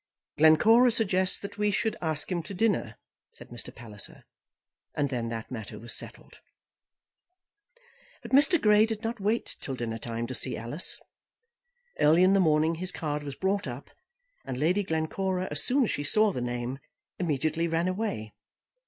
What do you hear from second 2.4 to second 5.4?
to dinner," said Mr. Palliser; and then